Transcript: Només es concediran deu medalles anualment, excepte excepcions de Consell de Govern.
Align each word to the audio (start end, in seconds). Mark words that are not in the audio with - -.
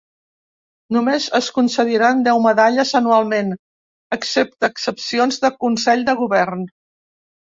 Només 0.95 1.25
es 1.39 1.49
concediran 1.57 2.23
deu 2.27 2.39
medalles 2.45 2.93
anualment, 2.99 3.51
excepte 4.17 4.69
excepcions 4.77 5.37
de 5.45 5.53
Consell 5.65 6.03
de 6.09 6.17
Govern. 6.23 6.65